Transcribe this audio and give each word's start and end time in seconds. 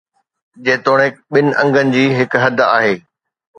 جيتوڻيڪ 0.65 1.13
ٻن 1.31 1.47
انگن 1.61 1.87
جي 1.99 2.03
هڪ 2.17 2.41
حد 2.43 2.67
آهي. 2.71 2.93